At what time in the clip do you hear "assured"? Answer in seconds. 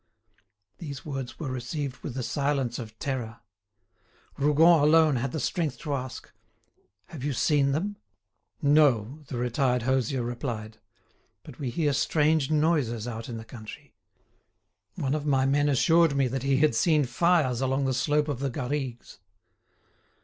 15.69-16.15